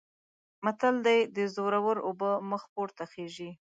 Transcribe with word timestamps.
متل 0.65 0.95
دی: 1.05 1.19
د 1.35 1.37
زورو 1.55 1.93
اوبه 2.07 2.29
مخ 2.49 2.63
پورته 2.73 3.03
خیژي. 3.13 3.49